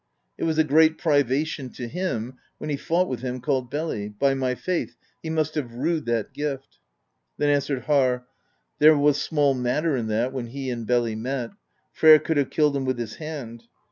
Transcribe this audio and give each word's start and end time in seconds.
It 0.35 0.45
was 0.45 0.57
a 0.57 0.63
great 0.63 0.97
privation 0.97 1.69
to 1.73 1.87
him, 1.87 2.39
when 2.57 2.71
he 2.71 2.75
fought 2.75 3.07
with 3.07 3.19
him 3.21 3.39
called 3.39 3.69
Beli; 3.69 4.09
by 4.09 4.33
my 4.33 4.55
faith, 4.55 4.95
he 5.21 5.29
must 5.29 5.53
have 5.53 5.75
rued 5.75 6.07
that 6.07 6.33
gift." 6.33 6.79
Then 7.37 7.49
answered 7.51 7.83
Harr: 7.83 8.25
"There 8.79 8.97
was 8.97 9.21
small 9.21 9.53
matter 9.53 9.95
in 9.95 10.07
that, 10.07 10.33
when 10.33 10.47
he 10.47 10.71
and 10.71 10.87
Beli 10.87 11.13
met; 11.15 11.51
Freyr 11.91 12.17
could 12.17 12.37
have 12.37 12.49
killed 12.49 12.75
him 12.75 12.83
with 12.85 12.97
his 12.97 13.17
hand. 13.17 13.65